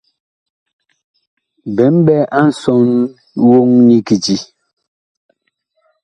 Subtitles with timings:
[1.75, 2.87] Bi mɓɛ a nsɔn
[3.47, 4.35] woŋ nyi kiti.